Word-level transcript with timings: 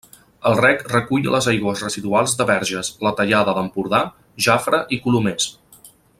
El 0.51 0.55
rec 0.59 0.79
recull 0.93 1.27
les 1.35 1.49
aigües 1.51 1.83
residuals 1.85 2.33
de 2.39 2.47
Verges, 2.51 2.89
la 3.09 3.13
Tallada 3.21 3.55
d'Empordà, 3.59 4.01
Jafre 4.47 4.81
i 4.97 5.01
Colomers. 5.05 5.49